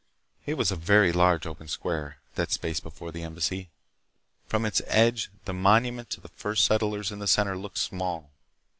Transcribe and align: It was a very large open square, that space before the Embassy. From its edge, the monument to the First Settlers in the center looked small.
It 0.47 0.55
was 0.55 0.71
a 0.71 0.75
very 0.75 1.11
large 1.11 1.45
open 1.45 1.67
square, 1.67 2.17
that 2.33 2.49
space 2.51 2.79
before 2.79 3.11
the 3.11 3.21
Embassy. 3.21 3.69
From 4.47 4.65
its 4.65 4.81
edge, 4.87 5.29
the 5.45 5.53
monument 5.53 6.09
to 6.09 6.19
the 6.21 6.29
First 6.29 6.65
Settlers 6.65 7.11
in 7.11 7.19
the 7.19 7.27
center 7.27 7.55
looked 7.55 7.77
small. 7.77 8.31